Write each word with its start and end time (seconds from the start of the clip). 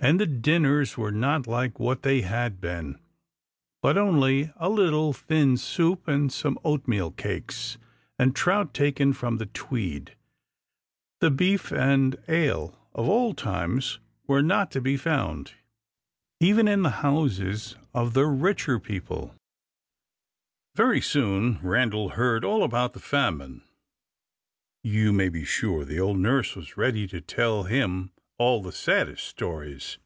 And 0.00 0.20
the 0.20 0.26
dinners 0.26 0.96
were 0.96 1.10
not 1.10 1.48
like 1.48 1.80
what 1.80 2.02
they 2.02 2.20
had 2.22 2.60
been, 2.60 3.00
but 3.82 3.98
only 3.98 4.52
a 4.54 4.68
little 4.68 5.12
thin 5.12 5.56
soup, 5.56 6.06
and 6.06 6.32
some 6.32 6.56
oatmeal 6.62 7.10
cakes, 7.10 7.78
and 8.16 8.32
trout 8.34 8.72
taken 8.72 9.12
from 9.12 9.36
the 9.38 9.46
Tweed. 9.46 10.14
The 11.20 11.32
beef 11.32 11.72
and 11.72 12.14
ale 12.28 12.78
of 12.94 13.08
old 13.08 13.38
times 13.38 13.98
were 14.28 14.40
not 14.40 14.70
to 14.70 14.80
be 14.80 14.96
found, 14.96 15.54
even 16.38 16.68
in 16.68 16.82
the 16.82 17.02
houses 17.02 17.74
of 17.92 18.14
the 18.14 18.24
richer 18.26 18.78
people. 18.78 19.34
Very 20.76 21.00
soon 21.00 21.58
Randal 21.60 22.10
heard 22.10 22.44
all 22.44 22.62
about 22.62 22.92
the 22.92 23.00
famine; 23.00 23.64
you 24.84 25.12
may 25.12 25.28
be 25.28 25.44
sure 25.44 25.84
the 25.84 25.98
old 25.98 26.20
nurse 26.20 26.54
was 26.54 26.76
ready 26.76 27.08
to 27.08 27.20
tell 27.20 27.64
him 27.64 28.12
all 28.40 28.62
the 28.62 28.70
saddest 28.70 29.26
stories. 29.26 29.98